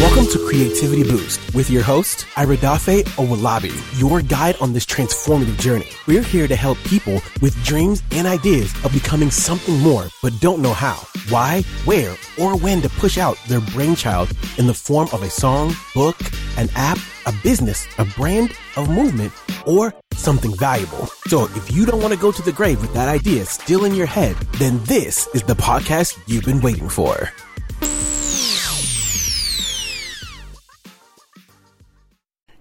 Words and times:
Welcome 0.00 0.26
to 0.26 0.38
Creativity 0.46 1.04
Boost 1.04 1.54
with 1.54 1.70
your 1.70 1.82
host, 1.82 2.26
Iridafe 2.34 3.04
Owolabi, 3.16 3.98
your 3.98 4.20
guide 4.20 4.54
on 4.60 4.74
this 4.74 4.84
transformative 4.84 5.58
journey. 5.58 5.88
We're 6.06 6.22
here 6.22 6.46
to 6.46 6.54
help 6.54 6.76
people 6.80 7.22
with 7.40 7.64
dreams 7.64 8.02
and 8.10 8.26
ideas 8.26 8.74
of 8.84 8.92
becoming 8.92 9.30
something 9.30 9.78
more, 9.78 10.08
but 10.22 10.38
don't 10.40 10.60
know 10.60 10.74
how, 10.74 10.96
why, 11.30 11.62
where, 11.86 12.14
or 12.38 12.58
when 12.58 12.82
to 12.82 12.90
push 12.90 13.16
out 13.16 13.38
their 13.48 13.62
brainchild 13.62 14.30
in 14.58 14.66
the 14.66 14.74
form 14.74 15.08
of 15.14 15.22
a 15.22 15.30
song, 15.30 15.74
book, 15.94 16.18
an 16.58 16.68
app, 16.74 16.98
a 17.24 17.32
business, 17.42 17.88
a 17.96 18.04
brand, 18.04 18.52
a 18.76 18.84
movement, 18.84 19.32
or 19.64 19.94
something 20.12 20.54
valuable. 20.58 21.06
So 21.28 21.44
if 21.54 21.72
you 21.72 21.86
don't 21.86 22.02
want 22.02 22.12
to 22.12 22.20
go 22.20 22.30
to 22.32 22.42
the 22.42 22.52
grave 22.52 22.82
with 22.82 22.92
that 22.92 23.08
idea 23.08 23.46
still 23.46 23.86
in 23.86 23.94
your 23.94 24.06
head, 24.06 24.36
then 24.58 24.78
this 24.84 25.26
is 25.28 25.42
the 25.42 25.54
podcast 25.54 26.18
you've 26.26 26.44
been 26.44 26.60
waiting 26.60 26.90
for. 26.90 27.32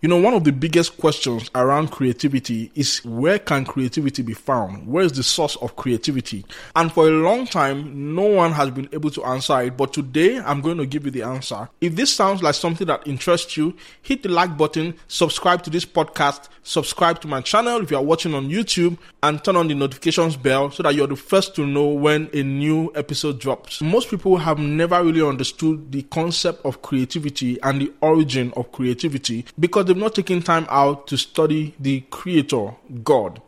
You 0.06 0.10
know, 0.10 0.18
one 0.22 0.36
of 0.36 0.44
the 0.44 0.52
biggest 0.52 1.00
questions 1.00 1.50
around 1.56 1.90
creativity 1.90 2.70
is 2.76 3.04
where 3.06 3.40
can 3.40 3.66
creativity 3.66 4.22
be 4.22 4.36
found? 4.36 4.86
Where 4.86 5.04
is 5.04 5.14
the 5.14 5.24
source 5.24 5.56
of 5.56 5.76
creativity? 5.78 6.46
And 6.76 6.92
for 6.92 7.08
a 7.08 7.10
long 7.10 7.48
time, 7.48 8.14
no 8.14 8.22
one 8.22 8.52
has 8.52 8.70
been 8.70 8.88
able 8.94 9.10
to 9.10 9.24
answer 9.24 9.62
it. 9.62 9.76
But 9.76 9.94
today, 9.94 10.38
I'm 10.38 10.62
going 10.62 10.78
to 10.78 10.86
give 10.86 11.06
you 11.06 11.12
the 11.12 11.24
answer. 11.24 11.68
If 11.82 11.96
this 11.96 12.14
sounds 12.14 12.44
like 12.44 12.54
something 12.54 12.86
that 12.86 13.08
interests 13.08 13.58
you, 13.58 13.76
hit 14.04 14.22
the 14.22 14.30
like 14.30 14.56
button, 14.56 14.94
subscribe 15.08 15.64
to 15.64 15.72
this 15.72 15.86
podcast, 15.86 16.50
subscribe 16.62 17.20
to 17.22 17.28
my 17.28 17.42
channel 17.42 17.82
if 17.82 17.90
you 17.90 17.98
are 17.98 18.04
watching 18.04 18.36
on 18.36 18.48
YouTube, 18.48 19.00
and 19.24 19.44
turn 19.44 19.56
on 19.56 19.68
the 19.68 19.74
notifications 19.74 20.36
bell 20.38 20.70
so 20.70 20.84
that 20.84 20.94
you're 20.94 21.08
the 21.08 21.16
first 21.16 21.56
to 21.56 21.66
know 21.66 21.88
when 21.88 22.30
a 22.32 22.44
new 22.44 22.92
episode 22.94 23.40
drops. 23.40 23.82
Most 23.82 24.12
people 24.12 24.38
have 24.38 24.60
never 24.60 25.04
really 25.04 25.28
understood 25.28 25.92
the 25.92 26.04
concept 26.04 26.64
of 26.64 26.84
creativity 26.84 27.60
and 27.64 27.82
the 27.82 27.92
origin 28.02 28.54
of 28.56 28.72
creativity 28.72 29.46
because 29.60 29.86
they've 29.96 30.04
not 30.04 30.14
taken 30.14 30.42
time 30.42 30.68
out 30.70 31.08
to 31.08 31.18
study 31.18 31.74
the 31.80 32.02
creator, 32.12 32.76
God. 33.04 33.42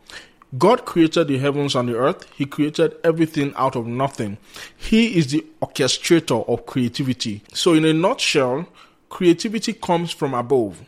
God 0.56 0.86
created 0.86 1.28
the 1.28 1.36
heavens 1.36 1.74
and 1.74 1.90
the 1.90 1.96
earth. 1.96 2.26
He 2.34 2.46
created 2.46 2.96
everything 3.04 3.52
out 3.54 3.76
of 3.76 3.86
nothing. 3.86 4.38
He 4.74 5.18
is 5.18 5.26
the 5.30 5.44
orchestrator 5.60 6.48
of 6.48 6.64
creativity. 6.64 7.42
So, 7.52 7.74
in 7.74 7.84
a 7.84 7.92
nutshell, 7.92 8.66
creativity 9.10 9.74
comes 9.74 10.10
from 10.10 10.32
above. 10.32 10.80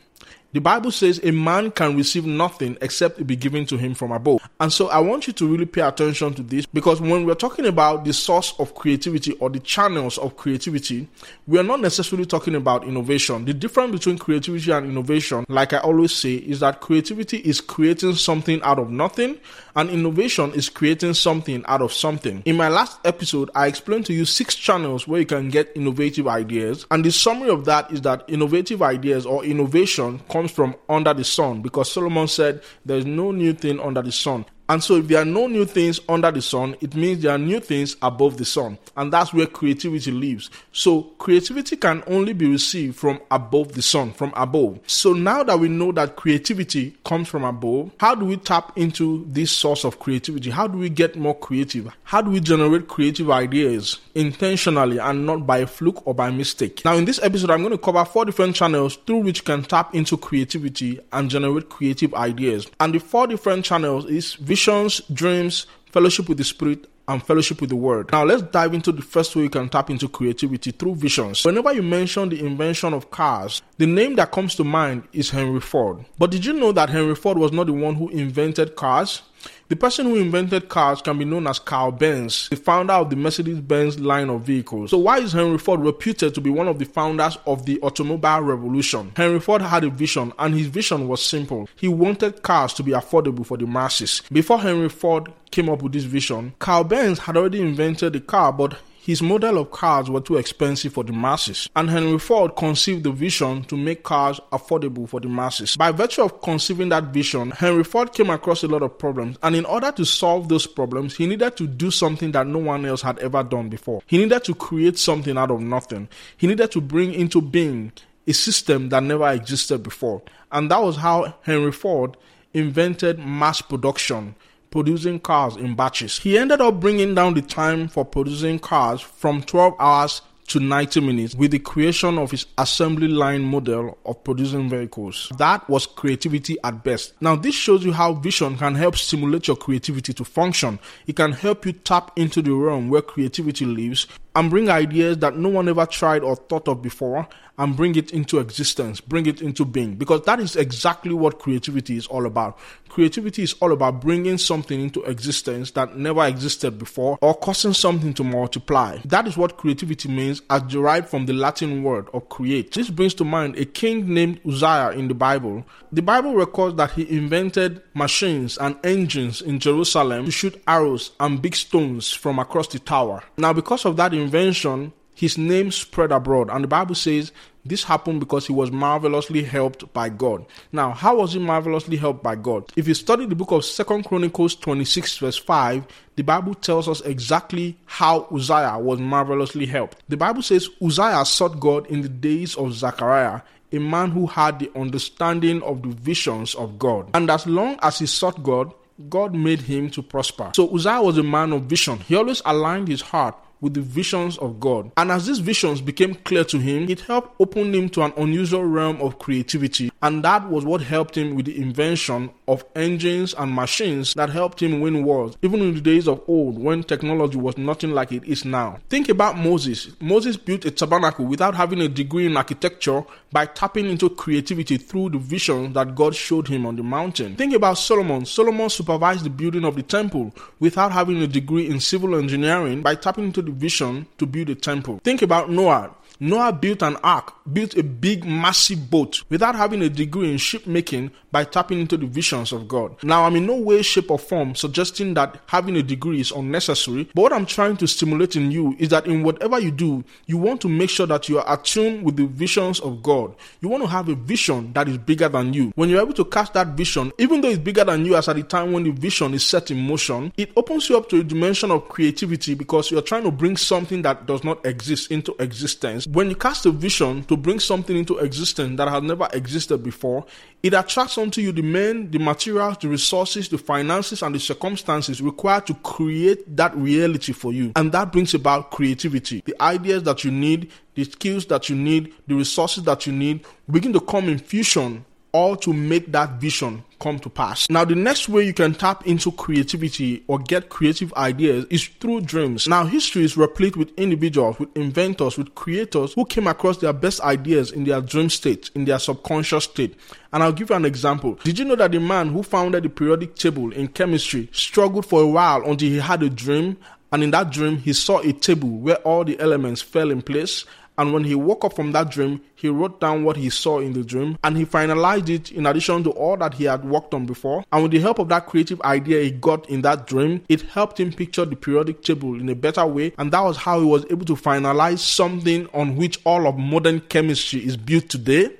The 0.52 0.60
Bible 0.60 0.90
says 0.90 1.20
a 1.22 1.30
man 1.30 1.70
can 1.70 1.96
receive 1.96 2.26
nothing 2.26 2.76
except 2.80 3.20
it 3.20 3.24
be 3.24 3.36
given 3.36 3.66
to 3.66 3.76
him 3.76 3.94
from 3.94 4.10
above. 4.10 4.40
And 4.58 4.72
so 4.72 4.88
I 4.88 4.98
want 4.98 5.28
you 5.28 5.32
to 5.34 5.46
really 5.46 5.64
pay 5.64 5.82
attention 5.82 6.34
to 6.34 6.42
this 6.42 6.66
because 6.66 7.00
when 7.00 7.24
we're 7.24 7.36
talking 7.36 7.66
about 7.66 8.04
the 8.04 8.12
source 8.12 8.52
of 8.58 8.74
creativity 8.74 9.34
or 9.34 9.48
the 9.48 9.60
channels 9.60 10.18
of 10.18 10.36
creativity, 10.36 11.06
we 11.46 11.56
are 11.56 11.62
not 11.62 11.78
necessarily 11.78 12.26
talking 12.26 12.56
about 12.56 12.82
innovation. 12.82 13.44
The 13.44 13.54
difference 13.54 13.92
between 13.92 14.18
creativity 14.18 14.72
and 14.72 14.90
innovation, 14.90 15.44
like 15.48 15.72
I 15.72 15.78
always 15.78 16.12
say, 16.12 16.34
is 16.34 16.58
that 16.60 16.80
creativity 16.80 17.36
is 17.36 17.60
creating 17.60 18.16
something 18.16 18.60
out 18.62 18.80
of 18.80 18.90
nothing 18.90 19.38
and 19.76 19.88
innovation 19.88 20.52
is 20.54 20.68
creating 20.68 21.14
something 21.14 21.64
out 21.66 21.80
of 21.80 21.92
something. 21.92 22.42
In 22.44 22.56
my 22.56 22.68
last 22.68 22.98
episode, 23.04 23.50
I 23.54 23.68
explained 23.68 24.06
to 24.06 24.12
you 24.12 24.24
six 24.24 24.56
channels 24.56 25.06
where 25.06 25.20
you 25.20 25.26
can 25.26 25.48
get 25.48 25.70
innovative 25.76 26.26
ideas. 26.26 26.86
And 26.90 27.04
the 27.04 27.12
summary 27.12 27.50
of 27.50 27.66
that 27.66 27.92
is 27.92 28.00
that 28.02 28.24
innovative 28.26 28.82
ideas 28.82 29.26
or 29.26 29.44
innovation 29.44 30.18
comes 30.40 30.52
from 30.52 30.74
under 30.88 31.12
the 31.12 31.22
sun 31.22 31.60
because 31.60 31.92
Solomon 31.92 32.26
said 32.26 32.62
there's 32.82 33.04
no 33.04 33.30
new 33.30 33.52
thing 33.52 33.78
under 33.78 34.00
the 34.00 34.10
sun. 34.10 34.46
And 34.70 34.84
so, 34.84 34.98
if 34.98 35.08
there 35.08 35.20
are 35.20 35.24
no 35.24 35.48
new 35.48 35.64
things 35.64 35.98
under 36.08 36.30
the 36.30 36.40
sun, 36.40 36.76
it 36.80 36.94
means 36.94 37.22
there 37.22 37.32
are 37.32 37.38
new 37.38 37.58
things 37.58 37.96
above 38.02 38.36
the 38.36 38.44
sun. 38.44 38.78
And 38.96 39.12
that's 39.12 39.34
where 39.34 39.46
creativity 39.46 40.12
lives. 40.12 40.48
So, 40.70 41.02
creativity 41.18 41.76
can 41.76 42.04
only 42.06 42.34
be 42.34 42.46
received 42.46 42.94
from 42.94 43.18
above 43.32 43.72
the 43.72 43.82
sun, 43.82 44.12
from 44.12 44.32
above. 44.36 44.78
So, 44.86 45.12
now 45.12 45.42
that 45.42 45.58
we 45.58 45.66
know 45.66 45.90
that 45.90 46.14
creativity 46.14 46.94
comes 47.04 47.26
from 47.26 47.42
above, 47.42 47.90
how 47.98 48.14
do 48.14 48.24
we 48.24 48.36
tap 48.36 48.72
into 48.76 49.26
this 49.28 49.50
source 49.50 49.82
of 49.82 49.98
creativity? 49.98 50.50
How 50.50 50.68
do 50.68 50.78
we 50.78 50.88
get 50.88 51.16
more 51.16 51.36
creative? 51.36 51.92
How 52.04 52.22
do 52.22 52.30
we 52.30 52.38
generate 52.38 52.86
creative 52.86 53.28
ideas 53.28 53.98
intentionally 54.14 54.98
and 55.00 55.26
not 55.26 55.48
by 55.48 55.64
fluke 55.64 56.06
or 56.06 56.14
by 56.14 56.30
mistake? 56.30 56.84
Now, 56.84 56.94
in 56.94 57.06
this 57.06 57.18
episode, 57.24 57.50
I'm 57.50 57.62
going 57.62 57.72
to 57.72 57.78
cover 57.78 58.04
four 58.04 58.24
different 58.24 58.54
channels 58.54 58.94
through 59.04 59.22
which 59.22 59.38
you 59.40 59.44
can 59.44 59.64
tap 59.64 59.96
into 59.96 60.16
creativity 60.16 61.00
and 61.12 61.28
generate 61.28 61.70
creative 61.70 62.14
ideas. 62.14 62.68
And 62.78 62.94
the 62.94 63.00
four 63.00 63.26
different 63.26 63.64
channels 63.64 64.04
is 64.04 64.34
visions, 64.60 65.00
dreams, 65.12 65.66
fellowship 65.90 66.28
with 66.28 66.36
the 66.36 66.44
Spirit, 66.44 66.86
and 67.08 67.22
fellowship 67.22 67.62
with 67.62 67.70
the 67.70 67.76
Word. 67.76 68.12
Now, 68.12 68.24
let's 68.24 68.42
dive 68.42 68.74
into 68.74 68.92
the 68.92 69.00
first 69.00 69.34
way 69.34 69.44
you 69.44 69.50
can 69.50 69.70
tap 69.70 69.88
into 69.88 70.06
creativity 70.06 70.70
through 70.70 70.96
visions. 70.96 71.44
Whenever 71.44 71.72
you 71.72 71.82
mention 71.82 72.28
the 72.28 72.44
invention 72.44 72.92
of 72.92 73.10
cars, 73.10 73.62
the 73.78 73.86
name 73.86 74.16
that 74.16 74.30
comes 74.30 74.54
to 74.56 74.64
mind 74.64 75.04
is 75.14 75.30
Henry 75.30 75.60
Ford. 75.60 76.04
But 76.18 76.30
did 76.30 76.44
you 76.44 76.52
know 76.52 76.72
that 76.72 76.90
Henry 76.90 77.14
Ford 77.14 77.38
was 77.38 77.52
not 77.52 77.68
the 77.68 77.72
one 77.72 77.94
who 77.94 78.10
invented 78.10 78.76
cars? 78.76 79.22
The 79.68 79.76
person 79.76 80.06
who 80.06 80.16
invented 80.16 80.68
cars 80.68 81.00
can 81.00 81.18
be 81.18 81.24
known 81.24 81.46
as 81.46 81.58
Carl 81.58 81.92
Benz, 81.92 82.48
the 82.48 82.56
founder 82.56 82.94
of 82.94 83.08
the 83.08 83.16
Mercedes 83.16 83.60
Benz 83.60 84.00
line 84.00 84.28
of 84.28 84.42
vehicles. 84.42 84.90
So, 84.90 84.98
why 84.98 85.18
is 85.18 85.32
Henry 85.32 85.58
Ford 85.58 85.80
reputed 85.80 86.34
to 86.34 86.40
be 86.40 86.50
one 86.50 86.66
of 86.66 86.78
the 86.78 86.84
founders 86.84 87.38
of 87.46 87.66
the 87.66 87.80
automobile 87.80 88.40
revolution? 88.40 89.12
Henry 89.16 89.40
Ford 89.40 89.62
had 89.62 89.84
a 89.84 89.90
vision, 89.90 90.32
and 90.38 90.54
his 90.54 90.66
vision 90.66 91.06
was 91.06 91.24
simple. 91.24 91.68
He 91.76 91.88
wanted 91.88 92.42
cars 92.42 92.74
to 92.74 92.82
be 92.82 92.92
affordable 92.92 93.46
for 93.46 93.56
the 93.56 93.66
masses. 93.66 94.22
Before 94.32 94.58
Henry 94.60 94.88
Ford 94.88 95.32
came 95.50 95.68
up 95.68 95.82
with 95.82 95.92
this 95.92 96.04
vision, 96.04 96.54
Carl 96.58 96.84
Benz 96.84 97.20
had 97.20 97.36
already 97.36 97.60
invented 97.60 98.12
the 98.12 98.20
car, 98.20 98.52
but 98.52 98.76
his 99.02 99.22
model 99.22 99.56
of 99.56 99.70
cars 99.70 100.10
were 100.10 100.20
too 100.20 100.36
expensive 100.36 100.92
for 100.92 101.04
the 101.04 101.12
masses, 101.12 101.70
and 101.74 101.88
Henry 101.88 102.18
Ford 102.18 102.54
conceived 102.54 103.04
the 103.04 103.10
vision 103.10 103.64
to 103.64 103.76
make 103.76 104.02
cars 104.02 104.38
affordable 104.52 105.08
for 105.08 105.20
the 105.20 105.28
masses. 105.28 105.74
By 105.76 105.90
virtue 105.90 106.22
of 106.22 106.42
conceiving 106.42 106.90
that 106.90 107.04
vision, 107.04 107.50
Henry 107.52 107.82
Ford 107.82 108.12
came 108.12 108.28
across 108.28 108.62
a 108.62 108.68
lot 108.68 108.82
of 108.82 108.98
problems, 108.98 109.38
and 109.42 109.56
in 109.56 109.64
order 109.64 109.90
to 109.92 110.04
solve 110.04 110.50
those 110.50 110.66
problems, 110.66 111.16
he 111.16 111.26
needed 111.26 111.56
to 111.56 111.66
do 111.66 111.90
something 111.90 112.32
that 112.32 112.46
no 112.46 112.58
one 112.58 112.84
else 112.84 113.00
had 113.00 113.18
ever 113.20 113.42
done 113.42 113.70
before. 113.70 114.02
He 114.06 114.18
needed 114.18 114.44
to 114.44 114.54
create 114.54 114.98
something 114.98 115.38
out 115.38 115.50
of 115.50 115.62
nothing. 115.62 116.08
He 116.36 116.46
needed 116.46 116.70
to 116.72 116.82
bring 116.82 117.14
into 117.14 117.40
being 117.40 117.92
a 118.26 118.34
system 118.34 118.90
that 118.90 119.02
never 119.02 119.30
existed 119.30 119.82
before. 119.82 120.22
And 120.52 120.70
that 120.70 120.82
was 120.82 120.96
how 120.96 121.34
Henry 121.42 121.72
Ford 121.72 122.18
invented 122.52 123.18
mass 123.18 123.62
production 123.62 124.34
producing 124.70 125.20
cars 125.20 125.56
in 125.56 125.74
batches. 125.74 126.18
He 126.18 126.38
ended 126.38 126.60
up 126.60 126.80
bringing 126.80 127.14
down 127.14 127.34
the 127.34 127.42
time 127.42 127.88
for 127.88 128.04
producing 128.04 128.58
cars 128.58 129.00
from 129.00 129.42
12 129.42 129.74
hours 129.78 130.22
to 130.50 130.58
90 130.58 131.00
minutes 131.00 131.34
with 131.36 131.52
the 131.52 131.60
creation 131.60 132.18
of 132.18 132.32
his 132.32 132.44
assembly 132.58 133.06
line 133.06 133.42
model 133.42 133.96
of 134.04 134.22
producing 134.24 134.68
vehicles. 134.68 135.30
That 135.38 135.68
was 135.70 135.86
creativity 135.86 136.56
at 136.64 136.82
best. 136.82 137.14
Now, 137.20 137.36
this 137.36 137.54
shows 137.54 137.84
you 137.84 137.92
how 137.92 138.14
vision 138.14 138.58
can 138.58 138.74
help 138.74 138.96
stimulate 138.96 139.46
your 139.46 139.56
creativity 139.56 140.12
to 140.12 140.24
function. 140.24 140.80
It 141.06 141.14
can 141.14 141.30
help 141.32 141.66
you 141.66 141.72
tap 141.72 142.10
into 142.16 142.42
the 142.42 142.52
realm 142.52 142.88
where 142.88 143.00
creativity 143.00 143.64
lives 143.64 144.08
and 144.36 144.50
bring 144.50 144.70
ideas 144.70 145.18
that 145.18 145.36
no 145.36 145.48
one 145.48 145.68
ever 145.68 145.86
tried 145.86 146.22
or 146.22 146.36
thought 146.36 146.68
of 146.68 146.82
before 146.82 147.28
and 147.60 147.76
bring 147.76 147.94
it 147.94 148.10
into 148.12 148.38
existence, 148.38 149.02
bring 149.02 149.26
it 149.26 149.42
into 149.42 149.66
being. 149.66 149.94
Because 149.94 150.22
that 150.22 150.40
is 150.40 150.56
exactly 150.56 151.12
what 151.12 151.38
creativity 151.38 151.96
is 151.96 152.06
all 152.06 152.24
about. 152.24 152.58
Creativity 152.88 153.42
is 153.42 153.52
all 153.60 153.70
about 153.70 154.00
bringing 154.00 154.38
something 154.38 154.80
into 154.80 155.02
existence 155.02 155.70
that 155.72 155.96
never 155.96 156.24
existed 156.24 156.78
before 156.78 157.18
or 157.20 157.34
causing 157.34 157.74
something 157.74 158.14
to 158.14 158.24
multiply. 158.24 158.98
That 159.04 159.26
is 159.28 159.36
what 159.36 159.58
creativity 159.58 160.08
means 160.08 160.40
as 160.48 160.62
derived 160.62 161.08
from 161.10 161.26
the 161.26 161.34
Latin 161.34 161.82
word 161.82 162.08
of 162.14 162.30
create. 162.30 162.72
This 162.72 162.88
brings 162.88 163.14
to 163.14 163.24
mind 163.24 163.56
a 163.56 163.66
king 163.66 164.12
named 164.12 164.40
Uzziah 164.46 164.92
in 164.92 165.08
the 165.08 165.14
Bible. 165.14 165.64
The 165.92 166.02
Bible 166.02 166.34
records 166.34 166.76
that 166.76 166.92
he 166.92 167.08
invented 167.14 167.82
machines 167.94 168.56
and 168.56 168.76
engines 168.82 169.42
in 169.42 169.60
Jerusalem 169.60 170.24
to 170.24 170.30
shoot 170.30 170.60
arrows 170.66 171.10
and 171.20 171.42
big 171.42 171.54
stones 171.54 172.10
from 172.10 172.38
across 172.38 172.68
the 172.68 172.78
tower. 172.78 173.22
Now, 173.36 173.52
because 173.52 173.84
of 173.84 173.96
that 173.98 174.14
invention, 174.22 174.92
his 175.14 175.36
name 175.36 175.70
spread 175.70 176.12
abroad. 176.12 176.48
And 176.50 176.64
the 176.64 176.68
Bible 176.68 176.94
says 176.94 177.32
this 177.64 177.84
happened 177.84 178.20
because 178.20 178.46
he 178.46 178.52
was 178.52 178.70
marvelously 178.70 179.42
helped 179.42 179.92
by 179.92 180.08
God. 180.08 180.46
Now, 180.72 180.92
how 180.92 181.16
was 181.16 181.34
he 181.34 181.38
marvelously 181.38 181.98
helped 181.98 182.22
by 182.22 182.36
God? 182.36 182.64
If 182.74 182.88
you 182.88 182.94
study 182.94 183.26
the 183.26 183.34
book 183.34 183.50
of 183.50 183.64
Second 183.64 184.04
Chronicles 184.04 184.56
26, 184.56 185.18
verse 185.18 185.36
5, 185.36 185.86
the 186.16 186.22
Bible 186.22 186.54
tells 186.54 186.88
us 186.88 187.02
exactly 187.02 187.76
how 187.84 188.26
Uzziah 188.34 188.78
was 188.78 188.98
marvelously 188.98 189.66
helped. 189.66 190.02
The 190.08 190.16
Bible 190.16 190.42
says 190.42 190.68
Uzziah 190.82 191.24
sought 191.26 191.60
God 191.60 191.86
in 191.88 192.00
the 192.00 192.08
days 192.08 192.56
of 192.56 192.72
Zechariah, 192.72 193.42
a 193.72 193.78
man 193.78 194.10
who 194.10 194.26
had 194.26 194.58
the 194.58 194.70
understanding 194.74 195.62
of 195.62 195.82
the 195.82 195.90
visions 195.90 196.54
of 196.54 196.78
God. 196.78 197.10
And 197.14 197.30
as 197.30 197.46
long 197.46 197.78
as 197.82 197.98
he 197.98 198.06
sought 198.06 198.42
God, 198.42 198.72
God 199.08 199.34
made 199.34 199.60
him 199.60 199.90
to 199.90 200.02
prosper. 200.02 200.50
So 200.54 200.74
Uzziah 200.74 201.02
was 201.02 201.18
a 201.18 201.22
man 201.22 201.52
of 201.52 201.62
vision. 201.62 201.98
He 202.00 202.16
always 202.16 202.42
aligned 202.44 202.88
his 202.88 203.00
heart 203.00 203.34
with 203.60 203.74
the 203.74 203.80
visions 203.80 204.38
of 204.38 204.60
God. 204.60 204.90
And 204.96 205.10
as 205.10 205.26
these 205.26 205.38
visions 205.38 205.80
became 205.80 206.14
clear 206.14 206.44
to 206.44 206.58
him, 206.58 206.88
it 206.88 207.00
helped 207.00 207.40
open 207.40 207.74
him 207.74 207.88
to 207.90 208.02
an 208.02 208.12
unusual 208.16 208.64
realm 208.64 209.00
of 209.00 209.18
creativity. 209.18 209.89
And 210.02 210.24
that 210.24 210.48
was 210.48 210.64
what 210.64 210.80
helped 210.80 211.16
him 211.16 211.34
with 211.34 211.46
the 211.46 211.60
invention 211.60 212.30
of 212.48 212.64
engines 212.74 213.34
and 213.34 213.54
machines 213.54 214.14
that 214.14 214.30
helped 214.30 214.62
him 214.62 214.80
win 214.80 215.04
wars, 215.04 215.36
even 215.42 215.60
in 215.60 215.74
the 215.74 215.80
days 215.80 216.08
of 216.08 216.22
old 216.26 216.58
when 216.58 216.82
technology 216.82 217.36
was 217.36 217.58
nothing 217.58 217.90
like 217.90 218.10
it 218.10 218.24
is 218.24 218.44
now. 218.44 218.78
Think 218.88 219.08
about 219.10 219.36
Moses. 219.36 219.90
Moses 220.00 220.36
built 220.36 220.64
a 220.64 220.70
tabernacle 220.70 221.26
without 221.26 221.54
having 221.54 221.80
a 221.82 221.88
degree 221.88 222.26
in 222.26 222.36
architecture 222.36 223.04
by 223.30 223.44
tapping 223.46 223.86
into 223.86 224.08
creativity 224.08 224.78
through 224.78 225.10
the 225.10 225.18
vision 225.18 225.72
that 225.74 225.94
God 225.94 226.14
showed 226.14 226.48
him 226.48 226.64
on 226.66 226.76
the 226.76 226.82
mountain. 226.82 227.36
Think 227.36 227.52
about 227.54 227.74
Solomon. 227.78 228.24
Solomon 228.24 228.70
supervised 228.70 229.24
the 229.24 229.30
building 229.30 229.64
of 229.64 229.76
the 229.76 229.82
temple 229.82 230.34
without 230.58 230.92
having 230.92 231.20
a 231.22 231.26
degree 231.26 231.68
in 231.68 231.78
civil 231.78 232.16
engineering 232.16 232.80
by 232.82 232.94
tapping 232.94 233.24
into 233.24 233.42
the 233.42 233.52
vision 233.52 234.06
to 234.18 234.26
build 234.26 234.48
a 234.48 234.54
temple. 234.54 235.00
Think 235.04 235.22
about 235.22 235.50
Noah. 235.50 235.90
Noah 236.22 236.52
built 236.52 236.82
an 236.82 236.96
ark, 236.96 237.32
built 237.50 237.74
a 237.78 237.82
big, 237.82 238.26
massive 238.26 238.90
boat 238.90 239.22
without 239.30 239.54
having 239.54 239.80
a 239.80 239.88
degree 239.88 240.30
in 240.30 240.36
shipmaking 240.36 241.10
by 241.32 241.44
tapping 241.44 241.80
into 241.80 241.96
the 241.96 242.06
visions 242.06 242.52
of 242.52 242.68
God. 242.68 242.94
Now, 243.02 243.24
I'm 243.24 243.36
in 243.36 243.46
no 243.46 243.56
way, 243.56 243.80
shape, 243.80 244.10
or 244.10 244.18
form 244.18 244.54
suggesting 244.54 245.14
that 245.14 245.40
having 245.46 245.76
a 245.76 245.82
degree 245.82 246.20
is 246.20 246.30
unnecessary, 246.30 247.08
but 247.14 247.22
what 247.22 247.32
I'm 247.32 247.46
trying 247.46 247.78
to 247.78 247.86
stimulate 247.86 248.36
in 248.36 248.50
you 248.50 248.76
is 248.78 248.90
that 248.90 249.06
in 249.06 249.22
whatever 249.22 249.58
you 249.58 249.70
do, 249.70 250.04
you 250.26 250.36
want 250.36 250.60
to 250.60 250.68
make 250.68 250.90
sure 250.90 251.06
that 251.06 251.30
you 251.30 251.38
are 251.38 251.54
attuned 251.54 252.04
with 252.04 252.16
the 252.16 252.26
visions 252.26 252.80
of 252.80 253.02
God. 253.02 253.34
You 253.62 253.70
want 253.70 253.82
to 253.84 253.88
have 253.88 254.10
a 254.10 254.14
vision 254.14 254.74
that 254.74 254.88
is 254.88 254.98
bigger 254.98 255.30
than 255.30 255.54
you. 255.54 255.72
When 255.74 255.88
you're 255.88 256.02
able 256.02 256.12
to 256.14 256.24
catch 256.26 256.52
that 256.52 256.68
vision, 256.68 257.12
even 257.16 257.40
though 257.40 257.48
it's 257.48 257.58
bigger 257.58 257.84
than 257.84 258.04
you 258.04 258.16
as 258.16 258.28
at 258.28 258.36
the 258.36 258.42
time 258.42 258.72
when 258.72 258.84
the 258.84 258.90
vision 258.90 259.32
is 259.32 259.46
set 259.46 259.70
in 259.70 259.78
motion, 259.80 260.34
it 260.36 260.52
opens 260.54 260.90
you 260.90 260.98
up 260.98 261.08
to 261.08 261.20
a 261.20 261.24
dimension 261.24 261.70
of 261.70 261.88
creativity 261.88 262.54
because 262.54 262.90
you're 262.90 263.00
trying 263.00 263.22
to 263.24 263.30
bring 263.30 263.56
something 263.56 264.02
that 264.02 264.26
does 264.26 264.44
not 264.44 264.66
exist 264.66 265.10
into 265.10 265.34
existence 265.38 266.06
when 266.12 266.28
you 266.28 266.34
cast 266.34 266.66
a 266.66 266.72
vision 266.72 267.22
to 267.24 267.36
bring 267.36 267.60
something 267.60 267.96
into 267.96 268.18
existence 268.18 268.76
that 268.76 268.88
has 268.88 269.00
never 269.00 269.28
existed 269.32 269.78
before, 269.78 270.26
it 270.60 270.74
attracts 270.74 271.16
onto 271.16 271.40
you 271.40 271.52
the 271.52 271.62
men, 271.62 272.10
the 272.10 272.18
materials, 272.18 272.78
the 272.78 272.88
resources, 272.88 273.48
the 273.48 273.56
finances, 273.56 274.20
and 274.22 274.34
the 274.34 274.40
circumstances 274.40 275.22
required 275.22 275.68
to 275.68 275.74
create 275.74 276.56
that 276.56 276.76
reality 276.76 277.32
for 277.32 277.52
you. 277.52 277.70
And 277.76 277.92
that 277.92 278.10
brings 278.10 278.34
about 278.34 278.72
creativity. 278.72 279.42
The 279.46 279.60
ideas 279.62 280.02
that 280.02 280.24
you 280.24 280.32
need, 280.32 280.72
the 280.96 281.04
skills 281.04 281.46
that 281.46 281.68
you 281.68 281.76
need, 281.76 282.12
the 282.26 282.34
resources 282.34 282.82
that 282.84 283.06
you 283.06 283.12
need 283.12 283.44
begin 283.70 283.92
to 283.92 284.00
come 284.00 284.28
in 284.28 284.38
fusion 284.38 285.04
all 285.32 285.56
to 285.56 285.72
make 285.72 286.12
that 286.12 286.40
vision 286.40 286.84
come 287.00 287.18
to 287.18 287.30
pass. 287.30 287.68
Now, 287.70 287.84
the 287.84 287.94
next 287.94 288.28
way 288.28 288.44
you 288.44 288.52
can 288.52 288.74
tap 288.74 289.06
into 289.06 289.32
creativity 289.32 290.22
or 290.26 290.38
get 290.38 290.68
creative 290.68 291.12
ideas 291.14 291.64
is 291.70 291.86
through 291.86 292.22
dreams. 292.22 292.68
Now, 292.68 292.84
history 292.84 293.24
is 293.24 293.36
replete 293.36 293.76
with 293.76 293.90
individuals, 293.98 294.58
with 294.58 294.76
inventors, 294.76 295.38
with 295.38 295.54
creators 295.54 296.12
who 296.12 296.24
came 296.26 296.46
across 296.46 296.78
their 296.78 296.92
best 296.92 297.20
ideas 297.22 297.72
in 297.72 297.84
their 297.84 298.00
dream 298.00 298.28
state, 298.30 298.70
in 298.74 298.84
their 298.84 298.98
subconscious 298.98 299.64
state. 299.64 299.96
And 300.32 300.42
I'll 300.42 300.52
give 300.52 300.70
you 300.70 300.76
an 300.76 300.84
example. 300.84 301.38
Did 301.42 301.58
you 301.58 301.64
know 301.64 301.76
that 301.76 301.92
the 301.92 302.00
man 302.00 302.28
who 302.28 302.42
founded 302.42 302.84
the 302.84 302.88
periodic 302.90 303.34
table 303.34 303.72
in 303.72 303.88
chemistry 303.88 304.48
struggled 304.52 305.06
for 305.06 305.22
a 305.22 305.26
while 305.26 305.62
until 305.62 305.88
he 305.88 305.98
had 305.98 306.22
a 306.22 306.30
dream 306.30 306.76
and 307.12 307.24
in 307.24 307.32
that 307.32 307.50
dream, 307.50 307.78
he 307.78 307.92
saw 307.92 308.20
a 308.20 308.32
table 308.32 308.68
where 308.68 308.96
all 308.98 309.24
the 309.24 309.38
elements 309.40 309.82
fell 309.82 310.10
in 310.10 310.22
place 310.22 310.64
and 311.00 311.14
when 311.14 311.24
he 311.24 311.34
woke 311.34 311.64
up 311.64 311.72
from 311.72 311.92
that 311.92 312.10
dream, 312.10 312.42
he 312.54 312.68
wrote 312.68 313.00
down 313.00 313.24
what 313.24 313.38
he 313.38 313.48
saw 313.48 313.78
in 313.80 313.94
the 313.94 314.04
dream 314.04 314.36
and 314.44 314.54
he 314.54 314.66
finalized 314.66 315.30
it 315.30 315.50
in 315.50 315.64
addition 315.64 316.04
to 316.04 316.10
all 316.10 316.36
that 316.36 316.52
he 316.52 316.64
had 316.64 316.84
worked 316.84 317.14
on 317.14 317.24
before. 317.24 317.64
And 317.72 317.82
with 317.82 317.92
the 317.92 318.00
help 318.00 318.18
of 318.18 318.28
that 318.28 318.46
creative 318.46 318.82
idea 318.82 319.22
he 319.22 319.30
got 319.30 319.66
in 319.70 319.80
that 319.80 320.06
dream, 320.06 320.44
it 320.50 320.60
helped 320.60 321.00
him 321.00 321.10
picture 321.10 321.46
the 321.46 321.56
periodic 321.56 322.02
table 322.02 322.38
in 322.38 322.50
a 322.50 322.54
better 322.54 322.84
way. 322.84 323.14
And 323.16 323.32
that 323.32 323.40
was 323.40 323.56
how 323.56 323.80
he 323.80 323.86
was 323.86 324.04
able 324.10 324.26
to 324.26 324.34
finalize 324.34 324.98
something 324.98 325.68
on 325.72 325.96
which 325.96 326.20
all 326.24 326.46
of 326.46 326.58
modern 326.58 327.00
chemistry 327.00 327.64
is 327.64 327.78
built 327.78 328.10
today. 328.10 328.50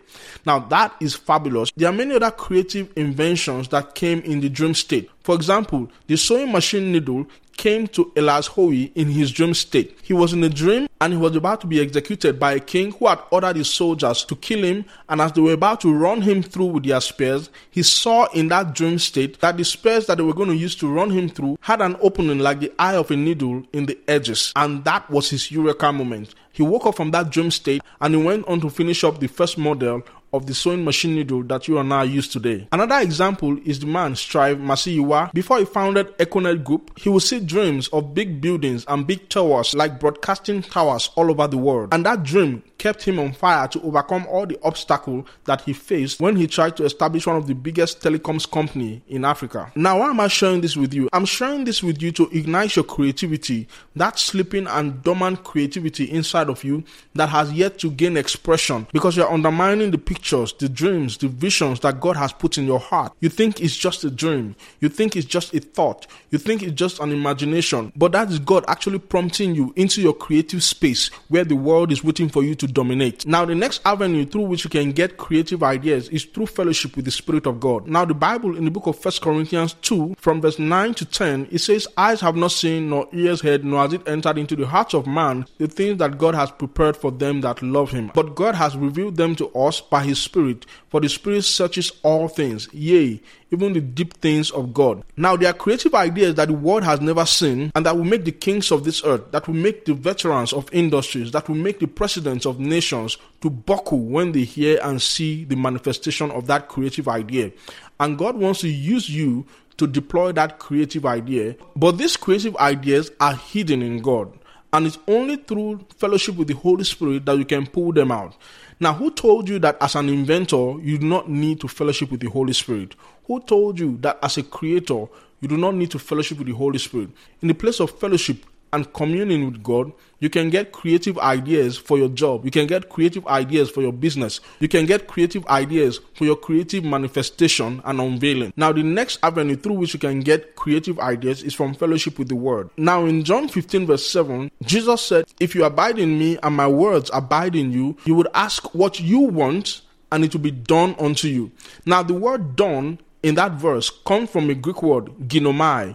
Now 0.47 0.61
that 0.61 0.95
is 0.99 1.15
fabulous. 1.15 1.71
There 1.77 1.91
are 1.91 1.93
many 1.93 2.15
other 2.15 2.31
creative 2.31 2.91
inventions 2.97 3.69
that 3.69 3.95
came 3.95 4.21
in 4.21 4.41
the 4.41 4.49
dream 4.49 4.73
state. 4.73 5.11
For 5.25 5.35
example, 5.35 5.91
the 6.07 6.17
sewing 6.17 6.53
machine 6.53 6.91
needle 6.91 7.27
came 7.61 7.87
to 7.87 8.11
Elias 8.17 8.47
Howe 8.47 8.71
in 8.71 9.09
his 9.11 9.31
dream 9.31 9.53
state. 9.53 9.99
He 10.03 10.15
was 10.15 10.33
in 10.33 10.43
a 10.43 10.49
dream 10.49 10.89
and 10.99 11.13
he 11.13 11.19
was 11.19 11.37
about 11.37 11.61
to 11.61 11.67
be 11.67 11.79
executed 11.79 12.41
by 12.41 12.53
a 12.53 12.59
king 12.59 12.91
who 12.93 13.07
had 13.07 13.19
ordered 13.31 13.57
his 13.57 13.69
soldiers 13.69 14.25
to 14.25 14.37
kill 14.37 14.65
him. 14.65 14.87
And 15.11 15.21
as 15.21 15.33
they 15.33 15.43
were 15.43 15.53
about 15.53 15.83
to 15.83 15.93
run 15.93 16.23
him 16.23 16.43
through 16.43 16.67
with 16.67 16.85
their 16.85 17.03
spears, 17.03 17.51
he 17.71 17.83
saw 17.83 18.29
in 18.33 18.49
that 18.49 18.75
dream 18.75 18.99
state 18.99 19.39
that 19.41 19.59
the 19.59 19.65
spears 19.67 20.07
that 20.07 20.17
they 20.17 20.23
were 20.25 20.33
going 20.33 20.49
to 20.49 20.57
use 20.57 20.75
to 20.77 20.91
run 20.91 21.11
him 21.11 21.29
through 21.29 21.59
had 21.61 21.83
an 21.83 21.97
opening 22.01 22.39
like 22.39 22.61
the 22.61 22.73
eye 22.79 22.97
of 22.97 23.11
a 23.11 23.17
needle 23.17 23.63
in 23.75 23.85
the 23.85 23.99
edges. 24.09 24.55
And 24.57 24.83
that 24.85 25.11
was 25.11 25.29
his 25.29 25.51
eureka 25.53 25.93
moment. 25.93 26.35
He 26.53 26.63
woke 26.63 26.87
up 26.87 26.97
from 26.97 27.11
that 27.11 27.29
dream 27.29 27.51
state 27.51 27.83
and 28.01 28.15
he 28.15 28.23
went 28.23 28.49
on 28.49 28.63
to 28.63 28.71
finish 28.71 29.05
up 29.05 29.21
the 29.21 29.29
first 29.29 29.59
model 29.59 30.03
of 30.33 30.47
the 30.47 30.55
sewing 30.55 30.85
machine 30.85 31.15
needle 31.15 31.43
that 31.45 31.69
you 31.69 31.79
and 31.79 31.93
I 31.93 32.05
use 32.05 32.29
today. 32.29 32.69
Another 32.73 32.99
example 33.01 33.59
is 33.65 33.81
the 33.81 33.87
man 33.87 34.17
Strive 34.17 34.59
Masiyiwa. 34.59 35.33
Before 35.33 35.59
he 35.59 35.65
founded 35.65 36.17
Econet 36.19 36.65
Group, 36.65 36.99
he 36.99 37.09
would 37.09 37.23
see 37.23 37.41
dreams 37.41 37.89
of 37.89 38.15
big 38.15 38.41
buildings 38.41 38.85
and 38.89 39.07
big 39.07 39.29
towers 39.29 39.75
like 39.75 39.99
broadcasting 39.99 40.63
towers 40.63 41.11
all 41.17 41.31
over 41.31 41.47
the 41.47 41.59
world. 41.59 41.93
And 41.93 42.05
that 42.07 42.23
dream 42.23 42.63
kept 42.81 43.03
him 43.03 43.19
on 43.19 43.31
fire 43.33 43.69
to 43.69 43.81
overcome 43.83 44.27
all 44.27 44.47
the 44.47 44.59
obstacles 44.63 45.27
that 45.45 45.61
he 45.61 45.73
faced 45.75 46.19
when 46.19 46.35
he 46.35 46.47
tried 46.47 46.77
to 46.79 46.85
establish 46.85 47.27
one 47.27 47.37
of 47.37 47.47
the 47.47 47.55
biggest 47.55 48.01
telecoms 48.01 48.51
company 48.51 49.03
in 49.07 49.23
Africa. 49.25 49.71
Now, 49.75 49.99
why 50.01 50.09
am 50.09 50.19
I 50.21 50.29
sharing 50.29 50.63
this 50.63 50.77
with 50.77 50.95
you? 50.95 51.09
I'm 51.13 51.27
sharing 51.27 51.65
this 51.65 51.83
with 51.83 52.01
you 52.01 52.11
to 52.13 52.31
ignite 52.33 52.77
your 52.77 52.87
creativity, 52.87 53.69
that 53.97 54.19
sleeping 54.19 54.67
and 54.67 55.03
dormant 55.03 55.45
creativity 55.45 56.05
inside 56.05 56.49
of 56.49 56.65
you 56.65 56.83
that 57.15 57.29
has 57.29 57.53
yet 57.53 57.79
to 57.81 57.91
gain 57.91 58.17
expression 58.17 58.87
because 58.95 59.15
you're 59.15 59.31
undermining 59.31 59.91
the 59.91 59.99
pictures, 60.21 60.53
the 60.59 60.69
dreams, 60.69 61.17
the 61.17 61.29
visions 61.29 61.81
that 61.81 61.99
God 61.99 62.15
has 62.17 62.31
put 62.31 62.59
in 62.59 62.67
your 62.67 62.79
heart. 62.79 63.15
You 63.21 63.31
think 63.31 63.59
it's 63.63 63.75
just 63.75 64.05
a 64.05 64.11
dream. 64.11 64.55
You 64.81 64.91
think 64.91 65.17
it's 65.17 65.27
just 65.27 65.55
a 65.55 65.61
thought. 65.61 66.07
You 66.31 66.39
think 66.39 66.63
it's 66.63 66.75
just 66.75 67.01
an 67.01 67.11
imagination. 67.11 67.91
But 67.97 68.13
that 68.13 68.29
is 68.29 68.39
God 68.39 68.67
actually 68.69 68.99
prompting 68.99 69.55
you 69.55 69.73
into 69.77 70.03
your 70.03 70.13
creative 70.13 70.63
space 70.63 71.09
where 71.29 71.45
the 71.45 71.57
world 71.57 71.91
is 71.91 72.05
waiting 72.05 72.29
for 72.29 72.43
you 72.43 72.55
to 72.57 72.67
dominate. 72.67 73.27
Now, 73.27 73.47
the 73.47 73.55
next 73.55 73.81
avenue 73.87 74.27
through 74.27 74.43
which 74.43 74.63
you 74.63 74.69
can 74.69 74.93
get 74.93 75.17
creative 75.17 75.63
ideas 75.63 76.11
is 76.11 76.25
through 76.25 76.47
fellowship 76.47 76.97
with 76.97 77.07
the 77.07 77.11
Spirit 77.11 77.47
of 77.47 77.59
God. 77.59 77.87
Now, 77.89 78.05
the 78.05 78.13
Bible 78.13 78.59
in 78.59 78.67
the 78.67 78.71
book 78.71 78.87
of 78.89 78.99
First 78.99 79.23
Corinthians 79.23 79.73
2, 79.81 80.17
from 80.19 80.43
verse 80.43 80.59
9 80.59 80.95
to 80.95 81.07
10, 81.07 81.49
it 81.51 81.61
says, 81.61 81.89
Eyes 81.97 82.21
have 82.21 82.37
not 82.37 82.53
seen, 82.53 82.91
nor 82.91 83.09
ears 83.13 83.41
heard, 83.41 83.65
nor 83.65 83.81
has 83.83 83.95
it 83.95 84.07
entered 84.07 84.37
into 84.37 84.55
the 84.55 84.67
hearts 84.67 84.93
of 84.93 85.07
man 85.07 85.47
the 85.57 85.67
things 85.67 85.97
that 85.99 86.19
God 86.19 86.35
has 86.35 86.51
prepared 86.51 86.97
for 86.97 87.11
them 87.11 87.41
that 87.41 87.63
love 87.63 87.91
him. 87.91 88.11
But 88.15 88.35
God 88.35 88.55
has 88.55 88.77
revealed 88.77 89.17
them 89.17 89.35
to 89.37 89.49
us 89.55 89.81
by 89.81 90.03
his 90.03 90.10
Spirit, 90.15 90.67
for 90.89 91.01
the 91.01 91.09
Spirit 91.09 91.43
searches 91.43 91.93
all 92.03 92.29
things, 92.29 92.69
yea, 92.73 93.21
even 93.51 93.73
the 93.73 93.81
deep 93.81 94.15
things 94.15 94.51
of 94.51 94.73
God. 94.73 95.03
Now, 95.17 95.37
there 95.37 95.51
are 95.51 95.55
creative 95.55 95.95
ideas 95.95 96.37
that 96.37 96.49
the 96.49 96.55
world 96.55 96.85
has 96.85 97.01
never 97.01 97.27
seen 97.27 97.73
and 97.75 97.85
that 97.87 97.97
will 97.97 98.05
make 98.05 98.25
the 98.25 98.33
kings 98.33 98.71
of 98.71 98.85
this 98.85 99.03
earth, 99.05 99.31
that 99.33 99.47
will 99.47 99.55
make 99.55 99.85
the 99.85 99.95
veterans 99.95 100.53
of 100.53 100.73
industries, 100.73 101.33
that 101.33 101.49
will 101.49 101.57
make 101.57 101.81
the 101.81 101.87
presidents 101.87 102.47
of 102.47 102.61
nations 102.61 103.19
to 103.41 103.51
buckle 103.51 104.01
when 104.01 104.33
they 104.33 104.45
hear 104.45 104.79
and 104.83 105.03
see 105.03 105.45
the 105.45 105.57
manifestation 105.57 106.31
of 106.31 106.47
that 106.47 106.69
creative 106.69 107.09
idea. 107.09 107.51
And 107.99 108.17
God 108.19 108.37
wants 108.37 108.61
to 108.61 108.69
use 108.69 109.11
you 109.11 109.47
to 109.77 109.87
deploy 109.87 110.31
that 110.33 110.59
creative 110.59 111.07
idea. 111.07 111.57
But 111.75 111.97
these 111.97 112.17
creative 112.17 112.55
ideas 112.59 113.11
are 113.19 113.35
hidden 113.35 113.81
in 113.81 114.03
God. 114.03 114.39
And 114.73 114.87
it's 114.87 114.99
only 115.09 115.37
through 115.37 115.85
fellowship 115.97 116.37
with 116.37 116.49
the 116.49 116.55
Holy 116.55 116.85
Spirit 116.85 117.27
that 117.27 117.37
you 117.37 117.45
can 117.45 117.67
pull 117.67 117.93
them 117.93 118.13
out. 118.13 118.37
Now, 118.79 118.95
who 118.95 119.11
told 119.11 119.49
you 119.49 119.59
that 119.59 119.77
as 119.81 119.97
an 119.97 120.09
inventor, 120.09 120.77
you 120.81 120.99
do 120.99 121.07
not 121.07 121.29
need 121.29 121.61
to 121.61 121.69
fellowship 121.69 122.11
with 122.11 122.21
the 122.21 122.31
Holy 122.31 122.53
Spirit? 122.53 122.95
Who 123.25 123.41
told 123.41 123.79
you 123.79 123.99
that 124.01 124.19
as 124.23 124.39
a 124.39 124.43
creator, 124.43 125.07
you 125.41 125.49
do 125.49 125.57
not 125.57 125.75
need 125.75 125.91
to 125.91 125.99
fellowship 125.99 126.39
with 126.39 126.47
the 126.47 126.55
Holy 126.55 126.79
Spirit? 126.79 127.11
In 127.43 127.49
the 127.49 127.55
place 127.55 127.81
of 127.81 127.91
fellowship, 127.99 128.45
and 128.73 128.93
communing 128.93 129.47
with 129.47 129.63
God, 129.63 129.93
you 130.21 130.29
can 130.29 130.51
get 130.51 130.73
creative 130.73 131.19
ideas 131.19 131.77
for 131.79 131.99
your 131.99 132.09
job. 132.09 132.45
You 132.45 132.51
can 132.51 132.67
get 132.67 132.89
creative 132.89 133.27
ideas 133.27 133.71
for 133.71 133.81
your 133.81 133.93
business. 133.93 134.41
You 134.61 134.69
can 134.69 134.87
get 134.87 135.09
creative 135.09 135.47
ideas 135.47 136.01
for 136.15 136.25
your 136.25 136.37
creative 136.37 136.85
manifestation 136.85 137.81
and 137.85 138.01
unveiling. 138.01 138.53
Now, 138.57 138.73
the 138.73 138.83
next 138.83 139.19
avenue 139.23 139.57
through 139.57 139.75
which 139.75 139.95
you 139.95 140.01
can 140.01 140.21
get 140.21 140.57
creative 140.57 140.99
ideas 141.01 141.43
is 141.43 141.55
from 141.55 141.75
fellowship 141.75 142.19
with 142.19 142.29
the 142.29 142.37
Word. 142.37 142.71
Now, 142.77 143.07
in 143.07 143.25
John 143.25 143.49
15, 143.49 143.87
verse 143.87 144.07
7, 144.09 144.51
Jesus 144.63 145.01
said, 145.03 145.25
If 145.41 145.55
you 145.55 145.65
abide 145.65 145.99
in 145.99 146.19
me 146.19 146.39
and 146.43 146.55
my 146.55 146.67
words 146.69 147.11
abide 147.15 147.57
in 147.57 147.73
you, 147.73 147.97
you 148.05 148.15
would 148.15 148.29
ask 148.35 148.75
what 148.75 149.01
you 149.01 149.21
want 149.21 149.81
and 150.13 150.25
it 150.25 150.35
will 150.35 150.41
be 150.41 150.51
done 150.51 150.95
unto 150.99 151.29
you. 151.29 151.51
Now, 151.87 152.03
the 152.03 152.15
word 152.15 152.57
done 152.57 152.99
in 153.23 153.35
that 153.37 153.53
verse 153.53 153.91
comes 154.05 154.31
from 154.31 154.51
a 154.51 154.55
Greek 154.55 154.83
word, 154.83 155.07
ginomai 155.29 155.95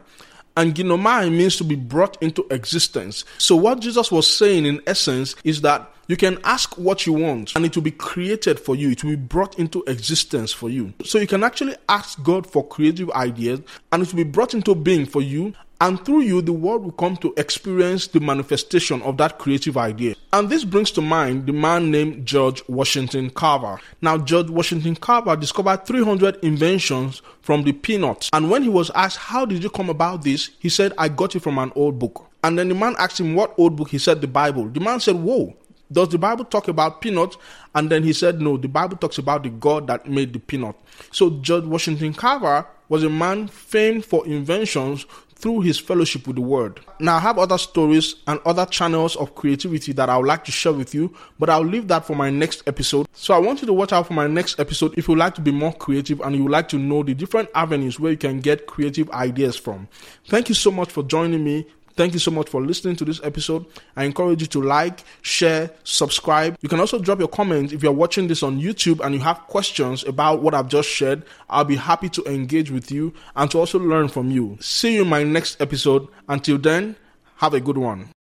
and 0.57 0.73
ginomai 0.73 1.31
means 1.31 1.57
to 1.57 1.63
be 1.63 1.75
brought 1.75 2.21
into 2.21 2.45
existence. 2.49 3.25
So 3.37 3.55
what 3.55 3.79
Jesus 3.79 4.11
was 4.11 4.27
saying 4.27 4.65
in 4.65 4.81
essence 4.87 5.35
is 5.43 5.61
that 5.61 5.91
you 6.07 6.17
can 6.17 6.37
ask 6.43 6.77
what 6.77 7.05
you 7.05 7.13
want 7.13 7.55
and 7.55 7.65
it 7.65 7.75
will 7.75 7.83
be 7.83 7.91
created 7.91 8.59
for 8.59 8.75
you. 8.75 8.91
It 8.91 9.03
will 9.03 9.11
be 9.11 9.15
brought 9.15 9.57
into 9.57 9.83
existence 9.87 10.51
for 10.51 10.69
you. 10.69 10.93
So 11.03 11.17
you 11.17 11.27
can 11.27 11.43
actually 11.43 11.75
ask 11.89 12.21
God 12.21 12.45
for 12.45 12.67
creative 12.67 13.09
ideas 13.11 13.61
and 13.91 14.03
it 14.03 14.09
will 14.09 14.23
be 14.23 14.29
brought 14.29 14.53
into 14.53 14.75
being 14.75 15.05
for 15.05 15.21
you 15.21 15.53
And 15.81 16.03
through 16.05 16.21
you, 16.21 16.41
the 16.41 16.53
world 16.53 16.83
will 16.83 16.91
come 16.93 17.17
to 17.17 17.33
experience 17.35 18.07
the 18.07 18.19
manifestation 18.21 19.01
of 19.01 19.17
that 19.17 19.39
creative 19.39 19.75
idea. 19.77 20.15
And 20.31 20.49
this 20.49 20.63
brings 20.63 20.91
to 20.91 21.01
mind 21.01 21.47
the 21.47 21.53
man 21.53 21.91
named 21.91 22.25
George 22.25 22.63
Washington 22.67 23.29
Carver. 23.29 23.79
Now, 24.01 24.17
George 24.17 24.49
Washington 24.49 24.95
Carver 24.95 25.35
discovered 25.35 25.85
300 25.85 26.37
inventions 26.43 27.21
from 27.41 27.63
the 27.63 27.73
peanuts. 27.73 28.29
And 28.31 28.49
when 28.49 28.63
he 28.63 28.69
was 28.69 28.89
asked, 28.91 29.17
How 29.17 29.45
did 29.45 29.61
you 29.63 29.69
come 29.69 29.89
about 29.89 30.23
this? 30.23 30.51
he 30.59 30.69
said, 30.69 30.93
I 30.97 31.09
got 31.09 31.35
it 31.35 31.41
from 31.41 31.57
an 31.57 31.71
old 31.75 31.99
book. 31.99 32.25
And 32.43 32.57
then 32.57 32.69
the 32.69 32.75
man 32.75 32.95
asked 32.97 33.19
him 33.19 33.35
what 33.35 33.53
old 33.57 33.75
book. 33.75 33.89
He 33.89 33.97
said, 33.97 34.21
The 34.21 34.27
Bible. 34.27 34.69
The 34.69 34.79
man 34.79 34.99
said, 34.99 35.15
Whoa, 35.15 35.55
does 35.91 36.09
the 36.09 36.17
Bible 36.17 36.45
talk 36.45 36.67
about 36.67 37.01
peanuts? 37.01 37.37
And 37.73 37.89
then 37.89 38.03
he 38.03 38.13
said, 38.13 38.41
No, 38.41 38.57
the 38.57 38.67
Bible 38.67 38.97
talks 38.97 39.17
about 39.17 39.43
the 39.43 39.49
God 39.49 39.87
that 39.87 40.09
made 40.09 40.33
the 40.33 40.39
peanut. 40.39 40.75
So 41.11 41.29
George 41.41 41.65
Washington 41.65 42.13
Carver 42.13 42.65
was 42.89 43.03
a 43.03 43.09
man 43.09 43.47
famed 43.47 44.05
for 44.05 44.25
inventions 44.27 45.05
through 45.35 45.61
his 45.61 45.77
fellowship 45.77 46.27
with 46.27 46.37
the 46.37 46.41
word. 46.41 46.79
Now, 46.99 47.17
I 47.17 47.19
have 47.19 47.37
other 47.37 47.57
stories 47.57 48.15
and 48.25 48.39
other 48.45 48.65
channels 48.65 49.15
of 49.17 49.35
creativity 49.35 49.91
that 49.93 50.09
I 50.09 50.17
would 50.17 50.25
like 50.25 50.43
to 50.45 50.51
share 50.51 50.73
with 50.73 50.95
you, 50.95 51.13
but 51.37 51.49
I'll 51.49 51.61
leave 51.61 51.87
that 51.89 52.05
for 52.05 52.15
my 52.15 52.29
next 52.29 52.63
episode. 52.67 53.07
So, 53.13 53.33
I 53.33 53.37
want 53.37 53.61
you 53.61 53.67
to 53.67 53.73
watch 53.73 53.93
out 53.93 54.07
for 54.07 54.13
my 54.13 54.27
next 54.27 54.59
episode 54.59 54.97
if 54.97 55.07
you 55.07 55.15
like 55.15 55.35
to 55.35 55.41
be 55.41 55.51
more 55.51 55.73
creative 55.73 56.21
and 56.21 56.35
you 56.35 56.43
would 56.43 56.51
like 56.51 56.69
to 56.69 56.77
know 56.77 57.03
the 57.03 57.13
different 57.13 57.49
avenues 57.53 57.99
where 57.99 58.11
you 58.11 58.17
can 58.17 58.39
get 58.39 58.65
creative 58.65 59.09
ideas 59.11 59.55
from. 59.55 59.87
Thank 60.27 60.49
you 60.49 60.55
so 60.55 60.71
much 60.71 60.91
for 60.91 61.03
joining 61.03 61.43
me. 61.43 61.67
Thank 61.95 62.11
you 62.11 62.19
so 62.19 62.29
much 62.29 62.49
for 62.49 62.61
listening 62.61 62.97
to 62.97 63.05
this 63.05 63.21
episode. 63.23 63.65
I 63.95 64.03
encourage 64.03 64.41
you 64.41 64.47
to 64.47 64.61
like, 64.61 65.03
share, 65.21 65.71
subscribe. 65.85 66.57
You 66.61 66.67
can 66.67 66.81
also 66.81 66.99
drop 66.99 67.19
your 67.19 67.29
comments 67.29 67.71
if 67.71 67.83
you're 67.83 67.93
watching 67.93 68.27
this 68.27 68.43
on 68.43 68.59
YouTube 68.59 68.99
and 68.99 69.15
you 69.15 69.21
have 69.21 69.39
questions 69.47 70.03
about 70.03 70.41
what 70.41 70.53
I've 70.53 70.67
just 70.67 70.89
shared. 70.89 71.23
I'll 71.49 71.63
be 71.63 71.77
happy 71.77 72.09
to 72.09 72.23
engage 72.25 72.69
with 72.69 72.91
you 72.91 73.13
and 73.35 73.49
to 73.51 73.59
also 73.59 73.79
learn 73.79 74.09
from 74.09 74.29
you. 74.29 74.57
See 74.59 74.95
you 74.95 75.03
in 75.03 75.09
my 75.09 75.23
next 75.23 75.61
episode. 75.61 76.07
Until 76.27 76.57
then, 76.57 76.97
have 77.37 77.53
a 77.53 77.61
good 77.61 77.77
one. 77.77 78.14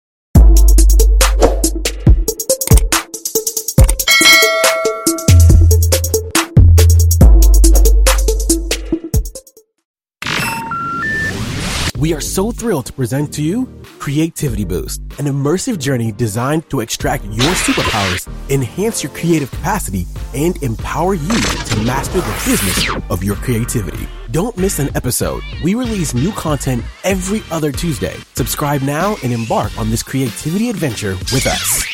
We 12.02 12.12
are 12.14 12.20
so 12.20 12.50
thrilled 12.50 12.86
to 12.86 12.92
present 12.92 13.32
to 13.34 13.44
you 13.44 13.64
Creativity 14.00 14.64
Boost, 14.64 15.00
an 15.20 15.26
immersive 15.26 15.78
journey 15.78 16.10
designed 16.10 16.68
to 16.70 16.80
extract 16.80 17.22
your 17.26 17.54
superpowers, 17.54 18.28
enhance 18.50 19.04
your 19.04 19.12
creative 19.12 19.52
capacity, 19.52 20.08
and 20.34 20.60
empower 20.64 21.14
you 21.14 21.28
to 21.28 21.82
master 21.84 22.20
the 22.20 22.42
business 22.44 22.90
of 23.08 23.22
your 23.22 23.36
creativity. 23.36 24.08
Don't 24.32 24.58
miss 24.58 24.80
an 24.80 24.88
episode. 24.96 25.44
We 25.62 25.76
release 25.76 26.12
new 26.12 26.32
content 26.32 26.82
every 27.04 27.44
other 27.52 27.70
Tuesday. 27.70 28.16
Subscribe 28.34 28.82
now 28.82 29.14
and 29.22 29.32
embark 29.32 29.78
on 29.78 29.88
this 29.88 30.02
creativity 30.02 30.70
adventure 30.70 31.12
with 31.32 31.46
us. 31.46 31.91